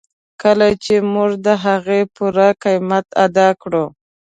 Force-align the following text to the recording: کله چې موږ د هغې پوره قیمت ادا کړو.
کله 0.41 0.67
چې 0.83 0.95
موږ 1.13 1.31
د 1.45 1.47
هغې 1.65 2.01
پوره 2.15 2.49
قیمت 2.63 3.05
ادا 3.25 3.49
کړو. 3.61 3.85